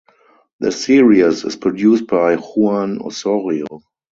The 0.61 0.71
series 0.71 1.45
is 1.45 1.55
produced 1.55 2.07
by 2.07 2.35
Juan 2.37 3.03
Osorio. 3.05 3.67